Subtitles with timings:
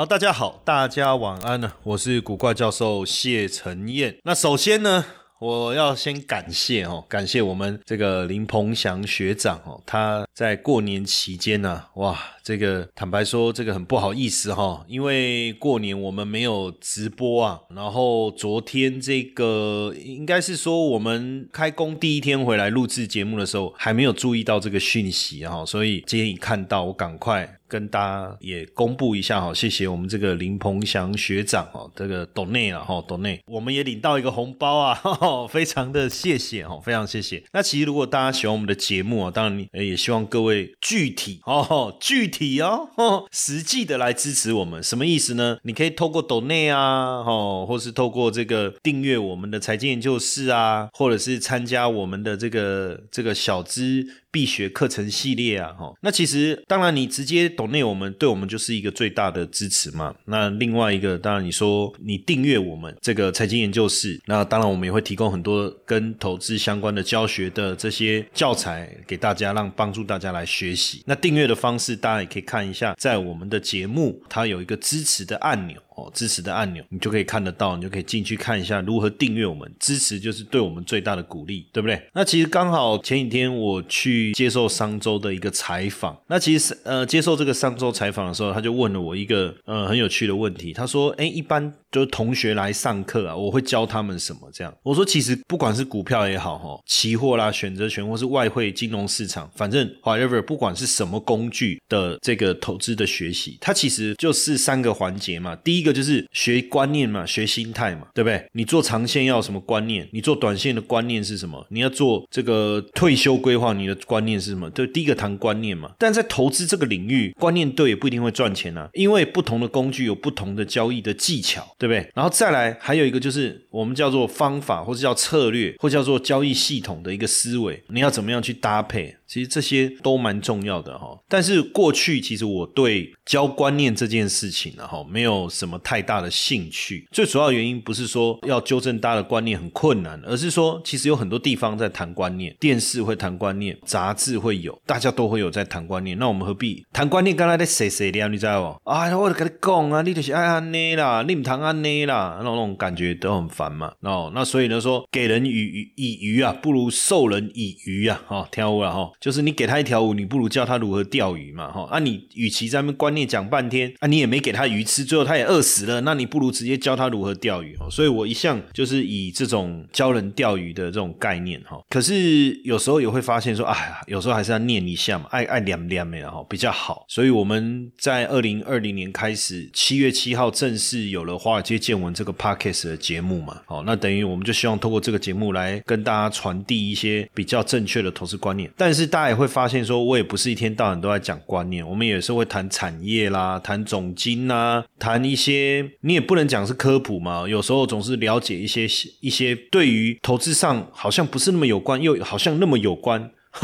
[0.00, 4.16] 好，大家好，大家晚安呢，我是古怪教授谢承彦。
[4.24, 5.04] 那首先呢。
[5.40, 27.59] 我要先感谢哦，感谢我们这个林鹏祥学长哦，他在过年期间呢，哇，这个坦白说，这个很不好意思哈，因为过年我们没有直播啊，然后昨天这个应该是说我们开工第一天回来录制节目的时候，还没有注意到这个讯息哈，所以今天一看到，我赶快。
[27.70, 35.00] 跟大家也公布一下哈，谢谢我们这个林鹏祥学长哦，这个董内了哈，董内，我们也领到一个红包啊，
[35.48, 37.42] 非常的谢谢哈，非常谢谢。
[37.52, 42.88] 那其实如果大家喜欢我们的节目啊，当然也希望各位具体哦，具体哦，
[43.30, 45.58] 实际的来支持我们，什么意思呢？
[45.62, 57.50] 你可以透过董内啊，哦，或是透过这个订阅我们的财经研究室啊，或者是参加我们的这个这个小资必学课程系列啊，哈，那其实当然你直接。
[57.50, 60.14] 懂内我们对我们就是一个最大的支持嘛。
[60.24, 71.02] 那另外一个，当然你说你订阅我们这个财经研究室，那当然我们也会提供很多跟投资相关的教学的这些教材给大家，让帮助大家来学习。
[71.06, 75.76] 那订阅的方式，大家也可以看一下，在我们的节目它有一个支持的按钮。
[76.14, 79.68] 支持的按钮，你就可以看得到，你就可以进去看一下如何订阅我们。
[79.80, 82.00] 支持就是对我们最大的鼓励，对不对？
[82.14, 105.54] 那其实刚好前几天我去接受商周的一个采访，那其实呃接受这个商周采访的时候，他就问了我一个呃很有趣的问题，他说：“哎，一般就是同学来上课啊，我会教他们什么？”这样我说：“其实不管是股票也好，哈，期货啦、选择权或是外汇金融市场，反正 whatever，不管是什么工具的这个投资的学习，它其实就是三个环节嘛。
[105.56, 105.89] 第一个。
[105.92, 108.44] 就是学观念嘛，学心态嘛，对不对？
[108.52, 110.08] 你做长线要什么观念？
[110.12, 111.66] 你做短线的观念是什么？
[111.70, 114.68] 你要做这个退休规划，你的观念是什么？
[114.70, 115.92] 对第一个谈观念嘛。
[115.98, 122.10] 但在投资这个领域，观念对也不一定会赚钱啊，因为不同的工具有不同的交易的技巧，对不对？
[122.14, 129.16] 然后再来还有一个就是我们叫做方法，或者叫策略，或叫做交易系统的一个思维，你要怎么样去搭配？
[129.30, 137.06] 其实这些都蛮重要的哈，但是过去其实我对教观念这件事情呢哈，没有什么太大的兴趣。
[137.12, 146.18] 最主要原因不是说要纠正大家的观念很困难，而是说其实有很多地方在谈观念，电视会谈观念，杂志会有，大家都会有在谈观念。
[146.18, 147.36] 那我们何必谈观念？
[147.36, 148.26] 刚才在谁谁的？
[148.26, 148.90] 你知道不？
[148.90, 153.92] 啊，我跟你讲啊，你就是爱安内啦，你唔谈安内啦，那种感觉都很烦嘛。
[154.00, 158.20] 哦，那所以呢说，给人以以鱼啊，不如授人以渔啊。
[158.26, 159.08] 哈，跳舞了哈。
[159.20, 161.84] 就是你给他一条舞，你不如教他如何钓鱼嘛，哈。
[161.90, 167.76] 啊，你与其在那观念讲半天，啊，你也没给他鱼吃，最后他也饿死了，那你不如直接教他如何钓鱼。
[167.90, 171.78] 所以我一向就是以这种教人钓鱼的这种概念，哈。
[171.90, 177.04] 可是有时候也会发现说，哎呀，有时候还是要念一下嘛，爱爱念念的哈比较好。
[177.06, 189.09] 所以我们在二零二零年开始，七月七号正式有了《华尔街见闻》这个 podcast 的节目嘛，好，那等于我们就希望通过这个节目来跟大家传递一些比较正确的投资观念，但是。
[189.10, 198.84] 大家也会发现，说我也不是一天到晚都在讲观念，我们也是会谈产业啦，谈总金呐，谈一些你也不能讲是科普嘛，有时候总是了解一些
[199.20, 203.30] 一些对于投资上好像不是那么有关，又好像那么有关。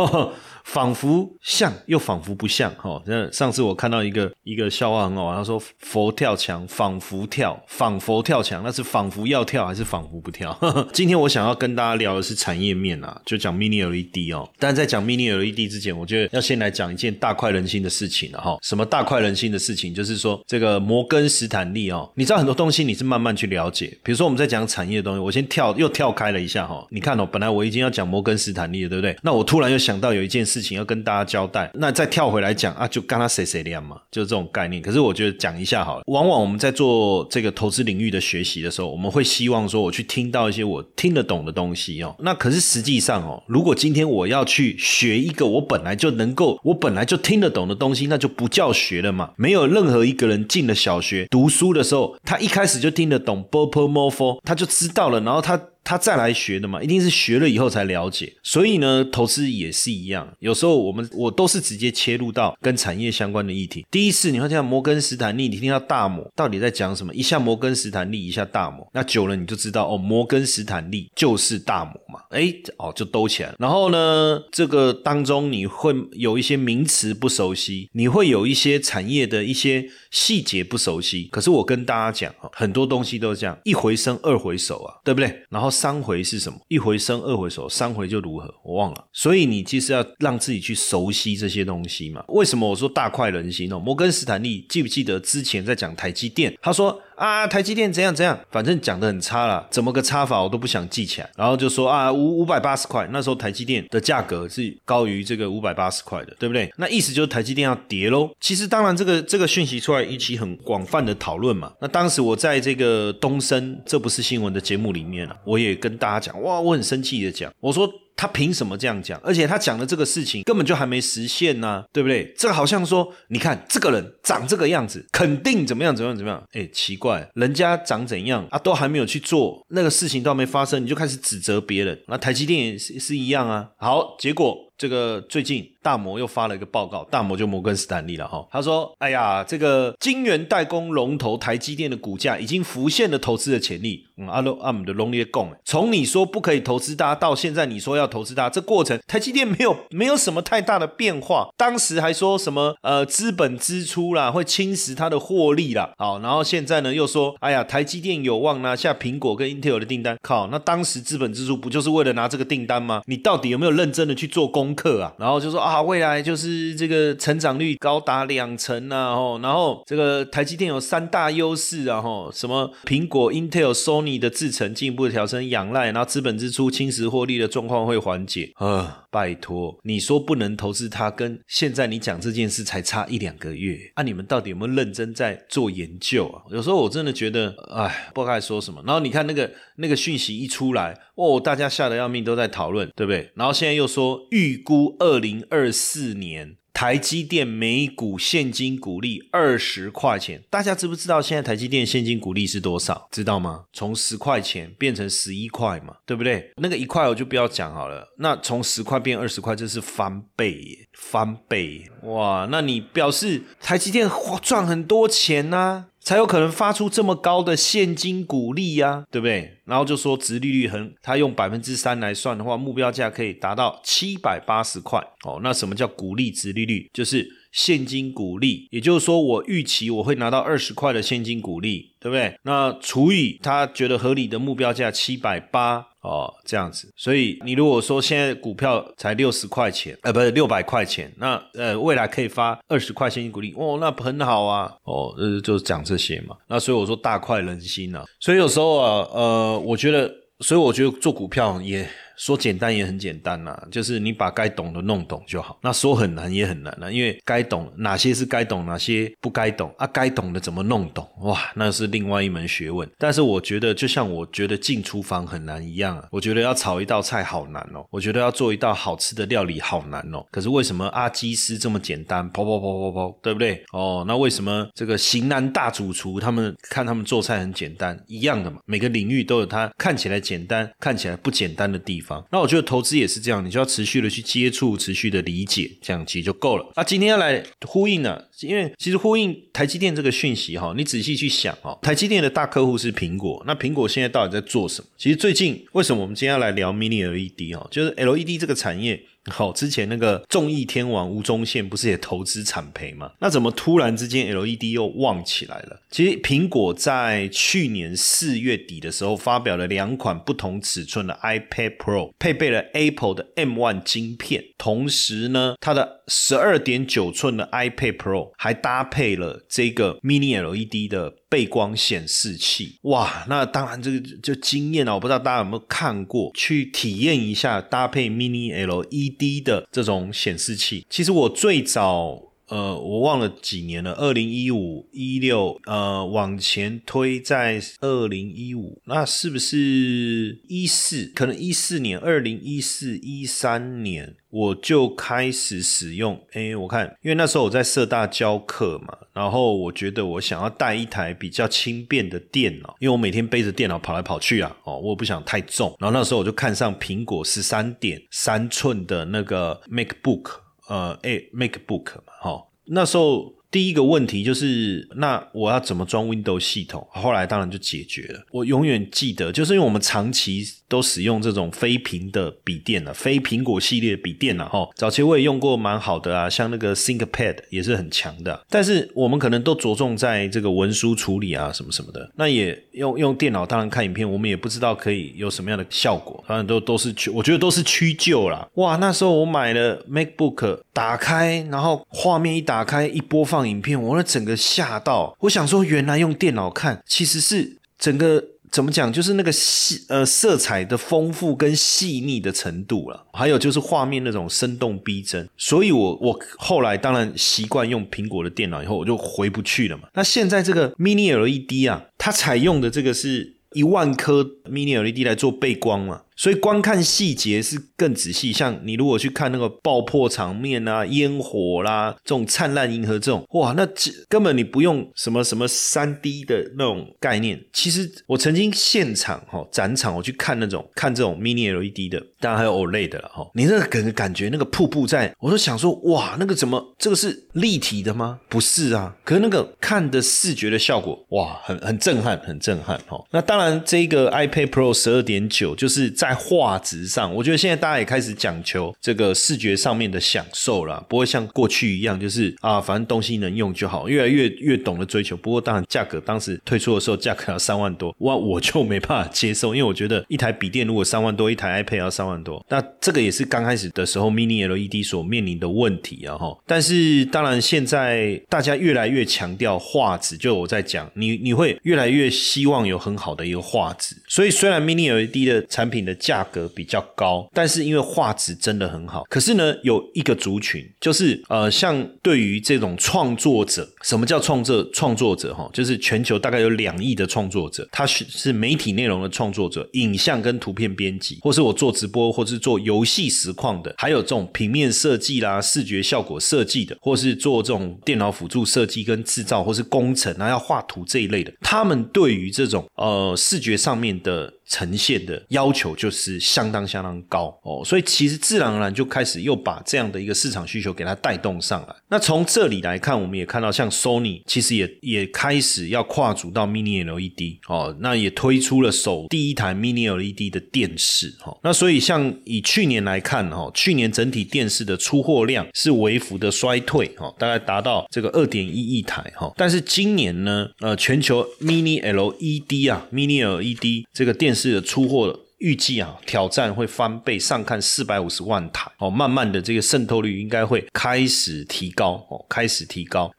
[0.66, 3.00] 仿佛像又仿佛不像，哈！
[3.06, 10.58] 那上次我看到一个一个笑话很好玩，他说佛跳墙，仿佛跳，仿佛跳墙，那是仿佛要跳还是仿佛不跳？
[10.92, 14.50] 今天我想要跟大家聊的是产业面啊，就讲 Mini LED 哦。
[14.58, 18.58] 但在讲 Mini LED 之前，我觉得要先来讲一件大快人心的事情了哈。
[18.60, 19.94] 什么大快人心的事情？
[19.94, 26.84] 就是说这个摩根斯坦利哦，你知道很多东西你是慢慢去了解，比如说我们在讲产业的东西，我先跳又跳开了一下哈。
[26.90, 29.16] 你看哦，本来我已经要讲摩根斯坦利了，对不对？
[29.22, 30.55] 那我突然又想到有一件事。
[30.56, 31.70] 事情要跟大家交代。
[31.74, 34.80] 那再跳回来讲啊，就跟他谁谁亮嘛，就是这种概念。
[34.80, 36.02] 可是我觉得讲一下好了。
[36.06, 42.16] 往往我们在做这个投资领域的学习的时候，我们会希望说我去听到一些我听得懂的东西哦。
[42.20, 49.32] 那可是实际上哦，如果今天我要去学一个我本来就能够、我本来就听得懂的东西，那就不叫学了嘛。
[49.36, 55.60] 没有任何一个人进了小学读书的时候，他一开始就听得懂 b o p o m o f o 他就知道了，然后他。
[55.86, 58.34] 他再来学的嘛，一定是学了以后才了解。
[58.42, 60.28] 所以呢，投资也是一样。
[60.40, 63.86] 有时候我们我都是直接切入到跟产业相关的议题。
[63.88, 67.14] 第一次你会听到摩根斯坦利，你听到大摩到底在讲什么？
[67.14, 72.20] 一下摩根斯坦利，一下大摩，那久了你就知道哦，摩根斯坦利就是大摩嘛。
[72.30, 73.54] 哎，哦，就兜起来了。
[73.60, 79.86] 然后呢，这个当中你会有一些名词不熟悉，你会有一些产业的一些
[80.16, 81.28] 细节不熟悉。
[81.30, 85.42] 可是我跟大家讲啊，很多东西都是这样，一回生二回熟啊，对不对？
[85.50, 85.70] 然后。
[85.76, 86.58] 三回是什么？
[86.68, 88.48] 一回生，二回熟，三回就如何？
[88.64, 89.04] 我忘了。
[89.12, 92.24] 所以你其实要让自己去熟悉这些东西嘛。
[92.28, 93.78] 为什么我说大快人心呢？
[93.78, 96.56] 摩根斯坦利记不记得之前在讲台积电？
[96.62, 96.98] 他说。
[97.16, 101.30] 啊，台积电怎样怎样，反正讲的很差了，怎么个差法我都不想记起来。
[101.36, 106.70] 然后就说啊，五五百八十块，那时候台积电的价格是高于这个五百八十块的，对不对？
[106.76, 108.30] 那意思就是台积电要跌喽。
[108.40, 111.72] 其实当然这个这个讯息出来引起很广泛的讨论嘛。
[111.80, 117.90] 那当时我在这个东升这不是新闻的节目里面了，我也跟大家讲，哇，我很生气的讲，我说。
[118.16, 119.20] 他凭什么这样讲？
[119.22, 122.32] 而且他讲的这个事情根本就还没实现呢，对不对？
[122.36, 126.42] 这个好像说，你看这个人长这个样子，肯定怎么样怎么样怎么样？
[126.52, 132.00] 哎，奇怪，人家长怎样啊，都还没有去做那个事情，都还没发生，你就开始指责别人。
[132.08, 133.68] 那台积电也是是一样啊。
[133.78, 134.66] 好，结果。
[134.78, 138.44] 这个最近大摩又发了一个报告，大摩就摩根斯坦利了哈。
[138.50, 144.04] 他说：“哎呀，这个晶圆代工龙头台积电的股价已经浮现了投资的潜力。
[144.16, 151.50] 嗯，阿罗阿姆的龙列贡，从你说不可以投资它，到现在你说要投资它，这过程台积电没有没有什么太大的变化。
[151.56, 160.16] 当时还说什么呃资本支出啦会侵蚀它的获利啦，好，然后现在呢又说，哎呀，台积电有望拿下苹果跟 Intel 的订单。
[160.22, 163.02] 靠，那当时资本支出不就是为了拿这个订单吗？
[163.06, 186.42] 你到底有没有认真的去做？”功课啊，然后就说啊，未来就是这个成长率高达两成啊，吼，然后这个台积电有三大优势啊，吼，什么苹果、Intel、Sony 的制程进一步的调升仰赖，然后资本支出侵蚀获利的状况会缓解啊，拜托，你说不能投资它，跟现在你讲这件事才差一两个月啊，你们到底有没有认真在做研究啊？
[186.50, 188.82] 有时候我真的觉得，哎，不知道该说什么。
[188.86, 193.30] 然后你看那个那个讯息一出来，哦，大家吓得要命，都在讨论，对不对？
[193.34, 194.16] 然后现在又说。
[194.30, 203.08] 预估二零二四年台积电每股现金股利二十块钱，大家知不知道现在台积电现金股利是多少？
[203.10, 203.64] 知道吗？
[203.72, 206.52] 从十块钱变成十一块嘛，对不对？
[206.56, 208.06] 那个一块我就不要讲好了。
[208.18, 212.46] 那从十块变二十块，这是翻倍，耶，翻倍哇！
[212.50, 214.06] 那你表示台积电
[214.42, 215.86] 赚很多钱呢？
[216.06, 219.58] 才有可能发出这么高的现金股利呀，对不对？
[219.64, 225.40] 然后就说值利率很，他用百分之三来算的话，目标价可以达到七百八十块哦。
[225.42, 226.88] 那什么叫股利值利率？
[226.92, 232.38] 就是现金股利，也就是说我预期我会拿到二十块的现金股利，对不对？
[232.44, 235.88] 那除以他觉得合理的目标价七百八。
[236.06, 250.10] 哦，这样子，所以你如果说现在股票才六十块钱，呃，不是六百块钱，那呃，未来可以发二十块现金股利，哦，那很好啊，哦，呃，就是讲这些嘛，那所以我说大快人心啊，所以有时候啊，呃，我觉得，
[250.40, 251.88] 所以我觉得做股票也。
[252.16, 255.58] 说简单也很简单呐，就是你把该懂的弄懂就好。
[255.62, 259.86] 那说很难也很难啊，因为该懂哪些是该懂，哪些不该懂啊？
[259.86, 261.06] 该懂的怎么弄懂？
[261.20, 262.88] 哇，那是另外一门学问。
[262.98, 270.24] 但是我觉得，就像我觉得进厨房很难一样啊，我觉得要炒一道菜好难哦，我觉得要做一道好吃的料理好难哦。
[270.30, 272.28] 可是为什么阿基斯这么简单？
[272.30, 273.62] 跑跑跑跑跑，对不对？
[273.72, 278.58] 哦，那为什么这个型男大主厨他们看他们做菜很简单一样的嘛？
[278.64, 282.05] 每个领域都有他看起来简单、看起来不简单的地方。
[282.30, 286.72] 那我觉得投资也是这样，你就要持续的去接触，持续的理解，这样其实就够了。
[286.76, 294.88] 那今天要来呼应呢，因为其实呼应台积电这个讯息哈，你仔细去想哦，台积电的大客户是苹果，那苹果现在到底在做什么？
[294.96, 299.02] 其实最近为什么我们今天要来聊 Mini LED 哈，就是 LED 这个产业。
[299.30, 303.12] 好，之前那个众议天王吴宗宪不是也投资产赔吗？
[303.20, 305.80] 那怎么突然之间 LED 又旺起来了？
[305.90, 321.14] 其实苹果在去年四月底的时候发表了两款不同尺寸的 iPad Pro，配备了 Apple 的 M1 晶片，同时呢，它的十二点九寸的 iPad Pro 还搭配了这个 Mini LED 的。
[321.28, 322.78] 背光显示器。
[322.82, 324.94] 哇，那当然这个就惊艳了。
[324.94, 330.86] 我不知道大家有没有看过，去体验一下搭配 Mini LED 的这种显示器。
[330.88, 332.22] 其实我最早。
[332.48, 341.10] 呃，我忘了几年了，二零一五、一六，呃，往前推在二零一五，那是不是一四？
[341.14, 346.20] 可能一四年，二零一四、一三年我就开始使用。
[346.32, 355.74] 哎，我看，因为那时候我在社大教课嘛，然后我觉得我想要带一台比较轻便的电脑，因为我每天背着电脑跑来跑去啊，哦，我也不想太重。
[355.80, 360.45] 然后那时候我就看上苹果十三点三寸的那个 MacBook。
[360.68, 363.34] 呃，哎，MacBook 嘛，哈，那时候。
[363.48, 366.86] 第一个问题就是，那我要怎么装 Windows 系统？
[366.90, 368.26] 后来当然就解决了。
[368.30, 374.66] 我永远记得，就是因为我们长期都使用这种非屏的笔电了，非苹果系列笔电了哈。
[374.74, 378.44] 早期我也用过蛮好的啊，像那个 ThinkPad 也是很强的。
[378.48, 382.10] 但是我们可能都着重在这个文书处理啊，什么什么的。
[382.14, 386.24] 那也用用电脑，当然看影片，我们也不知道可以有什么样的效果。
[386.26, 388.48] 反正都都是，我觉得都是屈就啦。
[388.54, 393.26] 哇，那时候我买了 MacBook，打开，然后画面一打开，一播。
[393.26, 405.28] 放影片，我那整个吓到，我想说，原来用电脑看，其实是整个怎么讲，就是那个细呃色彩的丰富跟细腻的程度了，还有就是画面那种生动逼真。
[405.36, 409.88] 所以我我后来当然习惯用苹果的电脑，以后我就回不去了嘛。
[409.94, 416.02] 那现在这个 Mini LED 啊，它采用的这个是一万颗 Mini LED 来做背光嘛。
[416.16, 423.68] 所以观看细节是更仔细，像你如果去看那个爆破场面啊、烟火啦、这种灿烂银河这种，哇，那
[424.08, 427.38] 根本你不用什么什么三 D 的那种概念。
[427.52, 433.30] 其实我曾经现场哈展场，我去看那种看这种 Mini LED 的，当然还有 OLED 的了哈。
[433.34, 438.20] 你那个感感觉那个瀑布在，我都想说，哇，那个怎么这个是立体的吗？
[438.30, 443.04] 不是啊，可是那个看的视觉的效果，哇，很很震撼，很震撼哈。
[443.10, 446.05] 那当然，这个 iPad Pro 十二点九就是在。
[446.08, 455.16] 在画质上，我觉得现在大家也开始讲求这个视觉上面的享受了，不会像过去一样，就是啊，反正东西能用就好，越来越越懂得追求。
[455.16, 466.36] 不过当然，价格当时推出的时候，价格要三万多，哇，我就没办法接受，因为我觉得一台笔电如果三万多，一台 iPad 要三万多，那这个也是刚开始的时候 Mini LED 所面临的问题啊哈。
[466.46, 479.04] 但是当然，现在大家越来越强调画质，就我在讲，你你会越来越希望有很好的一个画质，所以虽然 Mini LED 的产品的价格比较高，但是因为画质真的很好。
[479.08, 485.34] 可是呢，有一个族群，就是呃，像对于这种创作者，什么叫创作创作者？
[485.34, 504.32] 哈，就是全球大概有两亿的创作者，他是是媒体内容的创作者，影像跟图片编辑，或是我做直播，或是做游戏实况的，还有这种平面设计啦、视觉效果设计的，或是做这种电脑辅助设计跟制造，或是工程啊要画图这一类的，他们对于这种呃视觉上面的。
[504.48, 511.74] 呈现的要求就是相当相当高哦，所以其实自然而然就开始又把这样的一个市场需求给它带动上来。
[511.88, 521.36] 那从这里来看，我们也看到像 Sony 其实也也开始要跨足到 Mini LED 哦，那也推出了首第一台 Mini LED 的电视哈。
[521.42, 529.32] 那所以像以去年来看哈，去年整体电视的出货量是微幅的衰退哈，大概达到这个二点一亿台哈。
[529.36, 538.90] 但是今年呢，呃，全球 Mini LED 啊，Mini LED 这个电是的出货预计啊，挑战会翻倍，上看四百五十万台哦。
[538.90, 543.10] 慢慢的，这个渗透率应该会开始提高哦，开始提高。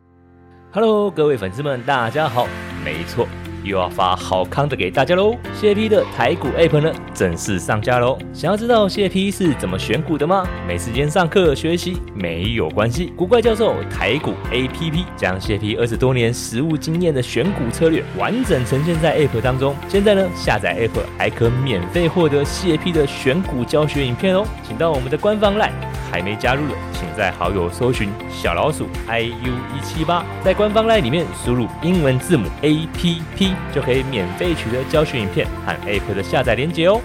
[0.72, 2.48] Hello，各位粉丝们，大家好，
[2.86, 3.28] 没错。
[3.68, 5.36] 又要发好康的给大家喽！
[5.54, 8.18] 谢 P 的台股 App 呢正式上架喽！
[8.34, 10.48] 想要知道谢 P 是怎么选股的吗？
[10.68, 19.76] 没时间上课学习没有关系，古怪教授台股 APP 将谢 P 二十多年实务经验的选股策略完整呈现在 App 当中。
[19.88, 24.46] 现在呢，下载 App 还可免费获得谢 P 的选股教学影片哦！
[24.66, 25.72] 请到我们的官方 LINE，
[26.12, 33.57] 还没加入的，请在好友搜寻小老鼠 iu 一七八，在官方 LINE 里面输入英文字母 APP。
[33.74, 37.02] 就可以免费取得教学影片和 App 的下载链接哦。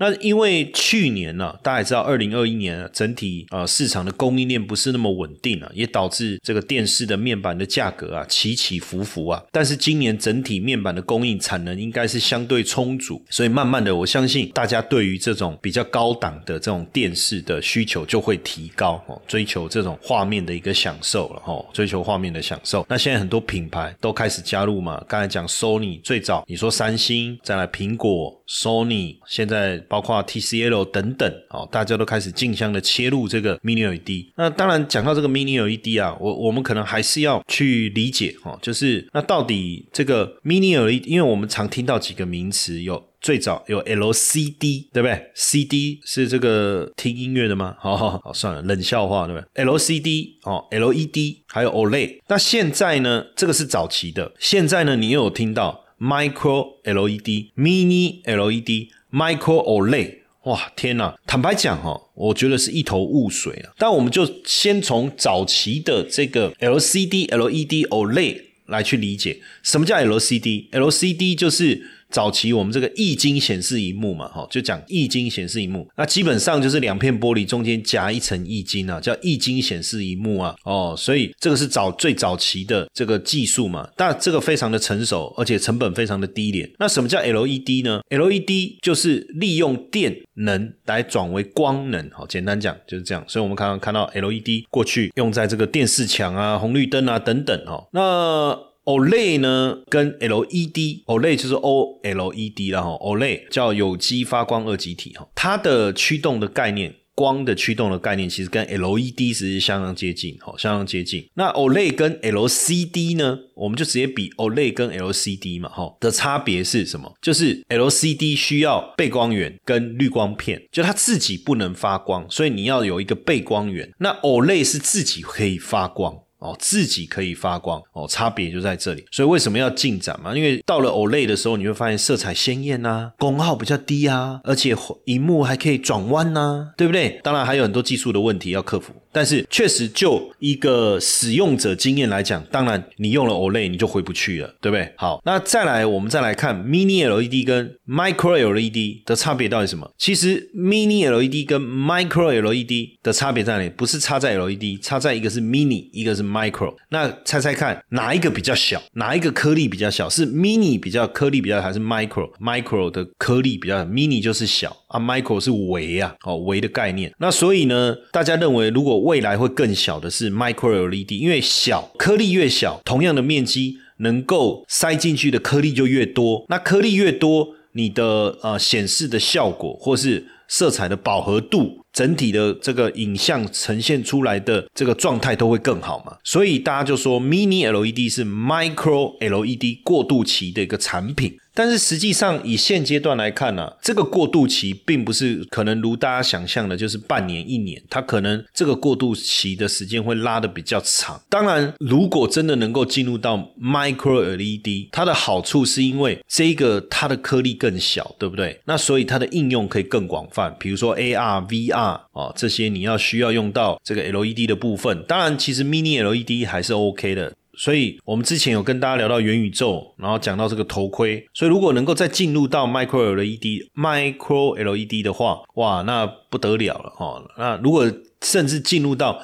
[0.00, 9.42] 那因为去年呢，大家也知道，二零二一年整体呃市场的供应链不是那么稳定啊，也导致这个电视的面板的价格啊起起伏伏啊。
[9.52, 22.86] 但是今年整体面板的供应产能应该是相对充足，所以慢慢的，我相信大家对于这种比较高档的这种电视的需求就会提高哦，追求这种画面的一个享受了哦，追求画面的享受。
[22.88, 29.78] 那现在很多品牌都开始加入嘛，刚才讲 Sony 最早，你说三星，再来苹果，Sony 现在。
[29.90, 34.32] 包括 TCL 等等，哦，大家都开始竞相的切入这个 Mini LED。
[34.36, 43.10] 那当然讲到这个 Mini LED 啊，我我们可能还是要去理解哦，就是那到底这个 Mini LED，因为我们常听到几个名词有。
[43.20, 47.76] 最早有 LCD，对不对？CD 是这个听音乐的吗？
[47.78, 52.20] 好好好，算了，冷笑话，对不对？LCD 哦，LED 还有 OLED。
[52.28, 53.26] 那现在呢？
[53.36, 54.32] 这个是早期的。
[54.38, 54.96] 现在呢？
[54.96, 60.16] 你又有听到 Micro LED、Mini LED、Micro Olay。
[60.44, 61.14] 哇，天呐！
[61.26, 63.72] 坦白讲哈，我觉得是一头雾水啊。
[63.76, 71.82] 但我们就先从早期的这个 LCD、LED、OLED 来去理解，什么叫 LCD？LCD 就是。
[72.10, 86.70] 早期我们这个液晶显示荧幕嘛，哈，就讲液晶显示荧幕，那基本上就是两片玻璃中间夹一层液晶啊，叫液晶显示荧幕啊，哦，所以这个是早最早期的这个技术嘛，但这个非常的成熟，而且成本非常的低廉。
[86.78, 93.24] 那什么叫 LED 呢？LED 就是利用电能来转为光能，好，简单讲就是这样。
[93.28, 98.69] 所以我们刚刚看到 LED 过去用在这个电视墙啊、红绿灯啊等等，哈，那。
[98.90, 111.24] OLED 呢，跟 LED，OLED 就是 OLED 啦哈，OLED 叫有机发光二极体哈，它的驱动的概念，光的驱动的概念，其实跟 LED 是相当接近，哈，相当接近。
[111.34, 117.14] 那 OLED 跟 LCD 呢，我们就直接比 OLED 跟 LCD 嘛，哈，的差别是什么？
[117.22, 123.92] 就是 LCD 需要背光源跟滤光片，就它自己不能发光，所以你要有一个背光源。
[123.98, 126.22] 那 OLED 是自己可以发光。
[126.40, 129.04] 哦，自己可以发光哦，差别就在这里。
[129.10, 130.34] 所以为什么要进展嘛？
[130.34, 137.20] 因为到了 OLED 的时候，你会发现色彩鲜艳呐，功耗比较低啊，而且荧幕还可以转弯呐，对不对？
[137.22, 138.92] 当然还有很多技术的问题要克服。
[139.12, 144.92] 但是确实就一个使用者经验来讲，当然你用了 OLED 你就回不去了，对不对？
[144.96, 149.90] 好，那再来我们再来看 Mini LED 跟 Micro LED 的差别到底什么？
[149.98, 153.68] 其实 Mini LED 跟 Micro LED 的差别在哪里？
[153.70, 156.74] 不是差在 LED，差在一个是 Mini，一个是 Micro。
[156.90, 158.80] 那猜猜看哪一个比较小？
[158.92, 160.08] 哪一个颗粒比较小？
[160.08, 167.12] 是 Mini 比较颗粒比较，还是 Micro？Micro 的颗粒比较，Mini 就是小啊，Micro 是微啊，哦微的概念。
[167.18, 176.46] 那所以呢，大家认为如果未来会更小的是 Micro LED，因为小颗粒越小，同样的面积能够塞进去的颗粒就越多。
[176.48, 186.16] 那颗粒越多，你的呃显示的效果或是色彩的饱和度，整体的这个影像呈现出来的这个状态都会更好嘛。
[186.24, 191.36] 所以大家就说 Mini LED 是 Micro LED 过渡期的一个产品。
[191.54, 201.20] 但是实际上，以现阶段来看呢，这个过渡期并不是可能如大家想象的，就是半年一年，它可能这个过渡期的时间会拉的比较长。
[201.28, 208.60] 当然，如果真的能够进入到 Micro LED，它的好处是因为这个它的颗粒更小，对不对？
[208.64, 211.74] 那所以它的应用可以更广泛，比如说 AR、VR
[212.12, 215.02] 啊这些你要需要用到这个 LED 的部分。
[215.08, 217.32] 当然，其实 Mini LED 还是 OK 的。
[217.56, 221.26] 所以，我们之前有跟大家聊到元宇宙，然后讲到这个头盔。
[221.34, 227.22] 所以，如果能够再进入到 Micro LED、Micro LED 的话，哇，那不得了了哦。
[227.36, 227.90] 那如果
[228.22, 229.22] 甚至进入到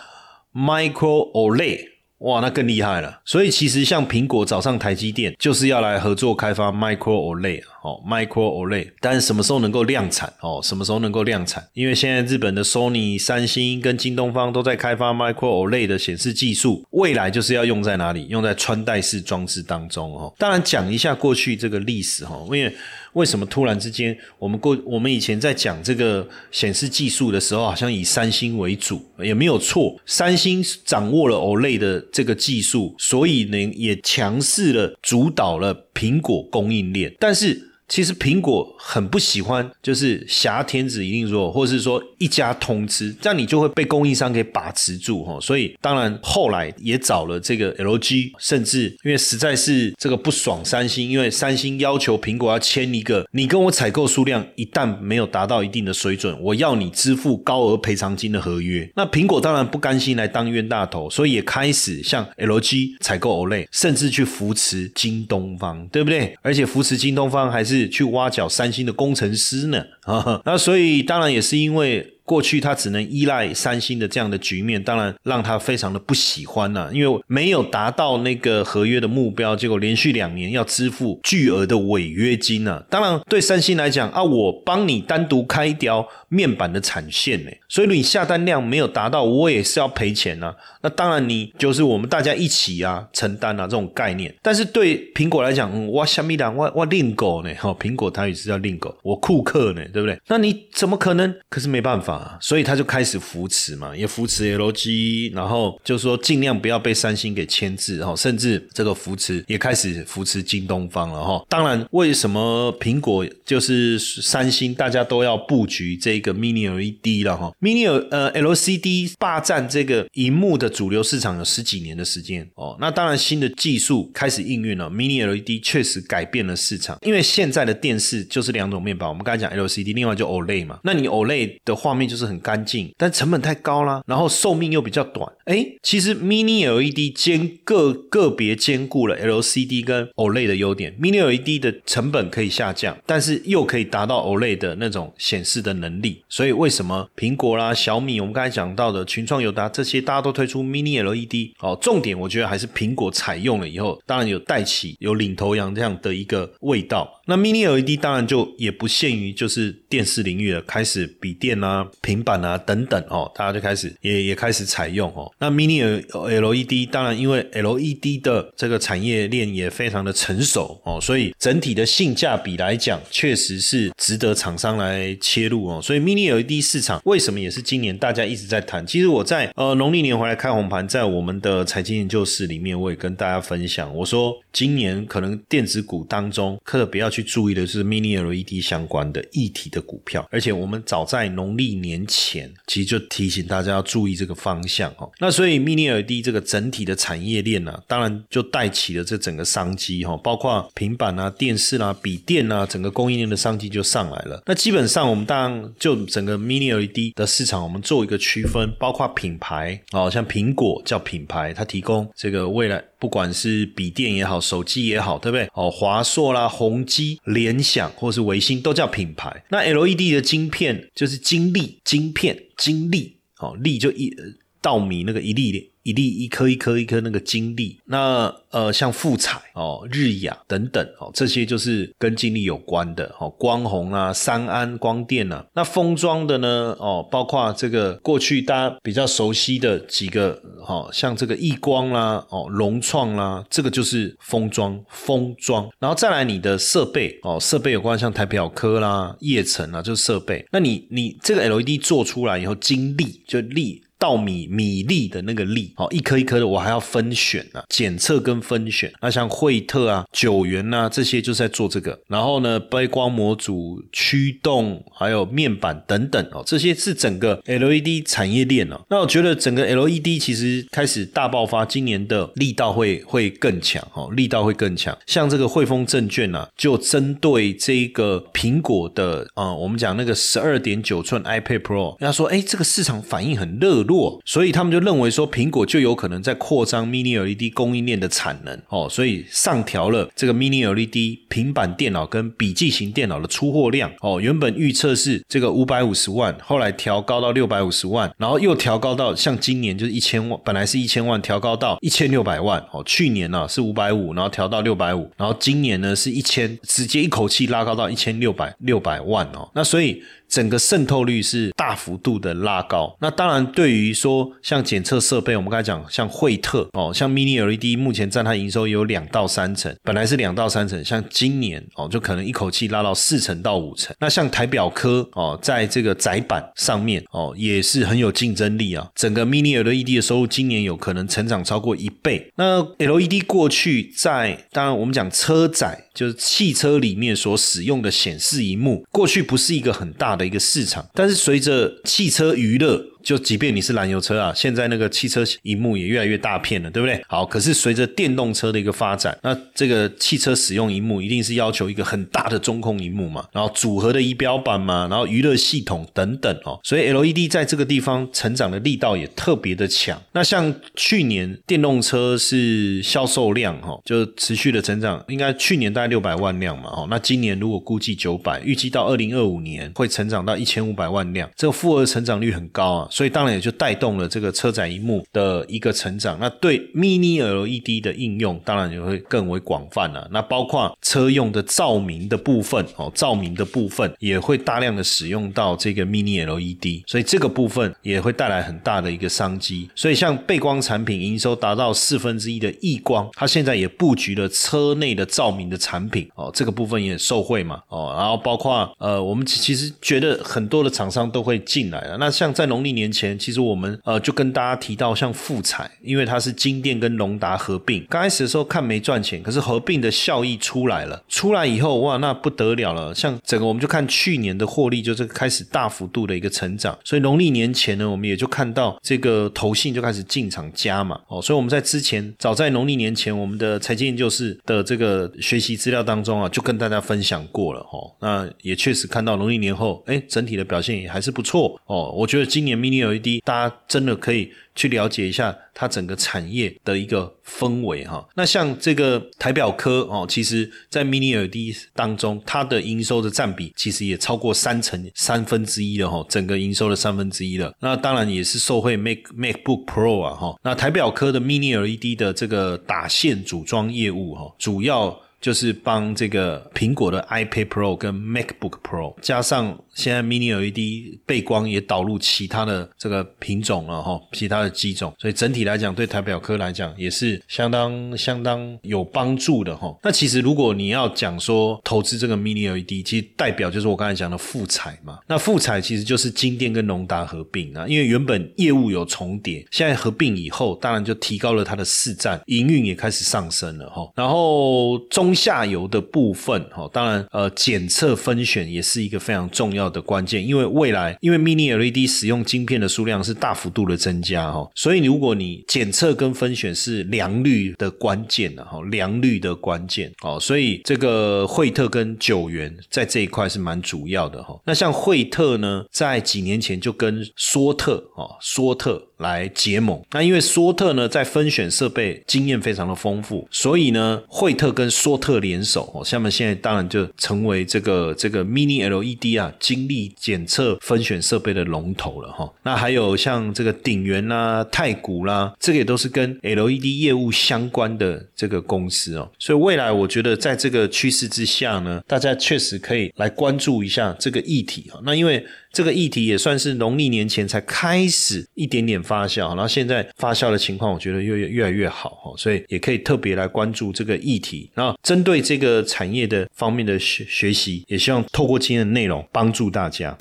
[0.55, 1.97] Micro OLED。
[2.21, 3.21] 哇，那更厉害了！
[3.27, 8.91] 所以其实像苹果找上台积电，就是要来合作开发 Micro OLED 啊哦，Micro OLED。
[9.01, 10.61] 但是什么时候能够量产哦？
[10.63, 11.65] 什么时候能够量产？
[11.75, 18.27] 因为现在日本的 Sony、三星跟京东方都在开发 Micro OLED 的显示技术，未来就是要用在哪里？
[18.29, 20.35] 用在穿戴式装置当中哦。
[20.37, 22.75] 当然讲一下过去这个历史哈，因为。
[23.13, 29.99] 为什么突然之间，我们过我们以前在讲这个显示技术的时候，好像以三星为主，也没有错。
[30.05, 37.71] 三星掌握了 OLED 的这个技术，所以呢也强势了主导了苹果供应链，但是。
[37.89, 45.39] 其实苹果很不喜欢，就是挟天子以令说，或是说一家通吃，这样你就会被供应商给把持住哈。
[45.41, 58.91] 所以当然后来也找了这个 LG，甚至因为实在是这个不爽三星，因为三星要求苹果要签一个，你跟我采购数量一旦没有达到一定的水准，我要你支付高额赔偿金的合约。
[58.97, 66.37] 那苹果当然不甘心来当冤大头，所以也开始向 LG 采购 OLED，甚至去扶持京东方，对不对？
[66.43, 67.76] 而且扶持京东方还是。
[67.89, 69.85] 去挖角三星的工程师呢？
[70.03, 82.83] 啊，那所以当然也是因为过去它只能依赖三星的这样的局面，当然让他非常的不喜欢呐，因为没有达到那个合约的目标，结果连续两年要支付巨额的违约金呐。
[82.91, 90.55] 当然对三星来讲啊，我帮你单独开一条面板的产线呢，所以你下单量没有达到，我也是要赔钱呐。
[90.83, 94.33] 那当然你就是我们大家一起啊承担啊这种概念。
[94.43, 97.53] 但是对苹果来讲，我虾米的，我我另狗呢？
[97.55, 100.19] 哈，苹果它也是叫另狗，我库克呢，对不对？
[100.29, 101.35] 那你怎么可能？
[101.49, 111.45] 可是没办法，所以他就开始扶持嘛，也扶持 LG，然后就说尽量不要被三星给牵制哈，甚至这个扶持也开始扶持京东方了哈。
[111.49, 122.77] 当然，为什么苹果就是三星大家都要布局这个 Mini LED 了哈？Mini 呃 LCD 霸占这个荧幕的主流市场有十几年的时间哦。
[122.81, 130.79] 那当然新的技术开始应运了，Mini LED 确实改变了市场，因为现在的电视就是两种面板，我们刚才讲 LCD，另外就 OLED 嘛。
[130.85, 135.31] 那你 OLED 的画面就是很干净，但成本太高啦，然后寿命又比较短。
[135.45, 140.95] 哎，其实 Mini LED 兼个个别兼顾了 LCD 跟 OLED 的优点。
[141.01, 146.23] Mini LED 的成本可以下降，但是又可以达到 OLED 的那种显示的能力。
[146.29, 151.53] 所以为什么苹果啦、小米，我们刚才讲到的群创、友达这些，大家都推出 Mini LED？
[151.61, 157.16] 哦，重点我觉得还是苹果采用了以后，当然有带起有领头羊这样的一个味道。
[157.27, 165.31] 那 Mini LED 当然就也不限于就是电视领域了，开始笔电啊、平板啊等等哦，大家就开始也也开始采用哦。
[165.39, 175.81] 那 Mini LED 当然因为 LED 的这个产业链也非常的成熟哦，所以整体的性价比来讲，确实是值得厂商来切入哦。
[175.83, 178.87] 所以 Mini LED 市场为什么也是今年大家一直在谈？
[178.87, 195.13] 其实我在呃农历年回来开红盘，在我们的财经研究室里面，我也跟大家分享，我说今年可能电子股当中特别要去注意的是 Mini LED 相关的议题的股票，而且我们早在农历年前，其实就提醒大家要注意这个方向哦。
[195.19, 204.43] 那所以 Mini LED 这个整体的产业链呢，当然就带起了这整个商机哈，包括平板啊、电视啊、笔电啊，整个供应链的商机就上来了。
[204.47, 215.49] 那基本上我们当然就整个 Mini LED 的市场，我们做一个区分，包括品牌哦，像苹果叫品牌，它提供这个未来不管是笔电也好、手机也好，对不对？
[215.55, 219.45] 哦，华硕啦、宏基、联想或是维新都叫品牌。
[219.51, 224.15] 那 LED 的晶片就是晶粒晶片，晶粒哦，粒就一
[224.63, 227.79] 稻米那个一粒一粒一颗一颗一颗那个晶粒。
[227.85, 233.31] 那呃，像富彩哦、日亚等等哦，这些就是跟精力有关的哦。
[233.39, 245.69] 光弘啊、三安光电啊，那封装的呢哦，包括这个过去大家比较熟悉的几个哦，像这个易光啦、哦融创啦，这个就是封装封装。
[245.79, 250.45] 然后再来你的设备哦，设备有关像台表科啦、叶城啊，就是设备。
[250.51, 253.83] 那你你这个 LED 做出来以后，晶粒就粒。
[253.99, 258.93] 稻米米粒的那个粒，好一颗一颗的，我还要分选啊，检测跟分选。
[259.01, 261.99] 那像惠特啊、九元呐这些就是在做这个。
[262.09, 268.79] 然后呢，背光模组、驱动还有面板等等哦，这些是整个 LED 产业链哦。
[268.91, 274.97] 那我觉得整个 LED 其实开始大爆发，今年的力道会会更强哦，力道会更强。
[275.07, 283.86] 像这个汇丰证券啊，就针对这个苹果的啊，我们讲那个十二点九寸 iPad Pro，他说哎，这个市场反应很热。
[283.87, 288.61] 弱，所以他们就认为说苹果就有可能在扩张 Mini LED 供应链的产能。
[288.69, 293.91] 哦，所以上调了这个 Mini LED 平板电脑跟笔记型电脑的出货量。
[294.01, 302.63] 哦，原本预测是这个五百五十万，后来调高到六百五十万，然后又调高到像今年就是一千万，本来是一千万，调高到一千六百万。
[302.73, 309.27] 哦，去年呢是五百五，然后调到六百五，然后今年呢是一千，直接一口气拉高到一千六百六百万。
[309.35, 310.03] 哦，那所以。
[310.37, 312.95] 整个渗透率是大幅度的拉高。
[313.01, 323.97] 那当然，对于说像检测设备，我们刚才讲像惠特哦，像 Mini LED，目前占它营收有两到三成，本来是两到三成，像今年哦，就可能一口气拉到四成到五成。
[323.99, 328.87] 那像台表科哦，在这个窄板上面哦，也是很有竞争力啊。
[328.95, 332.31] 整个 Mini LED 的收入今年有可能成长超过一倍。
[332.37, 340.17] 那 LED 过去在当然我们讲车载，就是汽车里面所使用的显示荧幕，过去不是一个很大。
[340.17, 342.83] 的一个市场，但是随着汽车娱乐。
[343.07, 347.01] 就即便你是燃油车啊，现在那个汽车荧幕也越来越大片了，对不对？
[347.07, 360.03] 好，可是随着电动车的一个发展，那这个汽车使用荧幕一定是要求一个很大的中控荧幕嘛，然后组合的仪表板嘛，然后娱乐系统等等哦，所以 LED 在这个地方成长的力道也特别的强。
[360.11, 376.17] 那像去年电动车是销售量哈，就持续的成长，应该去年大概六百万辆嘛，哦，那今年如果估计九百，预计到二零二五年会成长到一千五百万辆，这个复合成长率很高啊，所以当然也就带动了这个车载荧幕的一个成长。
[376.19, 380.09] 那对 Mini LED 的应用，当然也会更为广泛了。
[380.11, 389.69] 那包括车用的照明的部分哦，照明的部分也会大量的使用到这个 Mini LED，所以这个部分也会带来很大的一个商机。
[389.75, 401.99] 所以像背光产品营收达到四分之一的亿光，它现在也布局了车内的照明的产品哦，这个部分也受惠嘛哦，然后包括呃，我们其实觉得很多的厂商都会进来了。
[401.99, 412.95] 那像在农历年年前，其实我们呃就跟大家提到像富彩，因为它是金电跟隆达合并，刚开始的时候看没赚钱，可是合并的效益出来了，出来以后哇，那不得了了。
[412.95, 416.79] 像整个我们就看去年的获利，就是开始大幅度的一个成长。
[416.85, 427.93] 所以农历年前呢，我们也就看到这个投信就开始进场加嘛哦，所以我们在之前早在农历年前，我们的财经研究室的这个学习资料当中啊，就跟大家分享过了哦。
[428.01, 431.91] 那也确实看到农历年后，哎，整体的表现也还是不错哦。
[431.97, 438.05] 我觉得今年 Mini LED 大家真的可以去了解一下它整个产业的一个氛围哈。
[438.17, 447.55] 那像这个台表科哦，其实在 Mini LED 当中，它的营收的占比其实也超过三成三分之一了哈，整个营收的三分之一了。
[447.61, 450.37] 那当然也是受惠 Mac MacBook Pro 啊哈。
[450.43, 455.01] 那台表科的 Mini LED 的这个打线组装业务哈，主要。
[455.27, 469.77] 就是帮这个苹果的 iPad Pro 跟 MacBook Pro，加上现在 Mini LED 背光也导入其他的这个品种了哈，其他的机种，所以整体来讲，对台表科来讲也是相当相当有帮助的哈。
[469.83, 475.01] 那其实如果你要讲说投资这个 Mini LED，其实代表就是我刚才讲的富彩嘛。
[475.09, 483.91] 那富彩其实就是金电跟隆达合并啊，因为原本业务有重叠，现在合并以后，当然就提高了它的市占，营运也开始上升了哈。
[483.97, 504.39] 然后中下游的部分，哈，当然，呃，检测分选也是一个非常重要的关键，因为未来，因为 Mini LED 使用晶片的数量是大幅度的增加，哈，所以如果你检测跟分选是良率的关键的，哈，良率的关键，哦，所以这个惠特跟九元在这一块是蛮主要的，哈。
[504.45, 522.33] 那像惠特呢，在几年前就跟索特，哦，索特来结盟，那因为缩特呢在分选设备经验非常的丰富，所以呢，惠特跟缩特联手哦，下面现在当然就成为这个这个 Mini LED 啊精力检测分选设备的龙头了哈。
[522.43, 529.11] 那还有像这个鼎元啦、太古啦，这个也都是跟 LED 业务相关的这个公司哦。
[529.19, 534.81] 所以未来我觉得在这个趋势之下呢，大家确实可以来关注一下这个议题哈。
[534.85, 544.49] 那因为这个议题也算是农历年前才开始一点点发酵，然后现在发酵的情况，我觉得越越来越好哈，所以也可以特别来关注这个议题。
[544.55, 549.97] 然后针对这个产业的方面的学学习，也希望透过今天的内容帮助大家。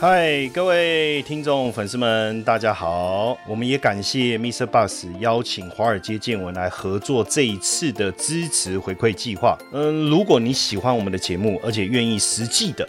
[0.00, 3.36] 嗨，各位听众粉丝们，大家好！
[3.48, 4.64] 我们也感谢 Mr.
[4.64, 9.58] Bus 邀请华尔街见闻来合作这一次的支持回馈计划。
[9.72, 12.88] 嗯，如果你喜欢我们的节目，而且愿意实际的